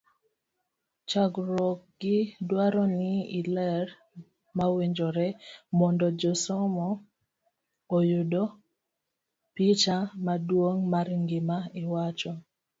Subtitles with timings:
[1.09, 2.17] chakruogi
[2.49, 3.87] dwaro ni iler
[4.57, 5.27] mawinjore
[5.77, 6.87] mondo jasomo
[7.97, 8.33] oyud
[9.53, 12.31] picha maduong' mar gima iwacho.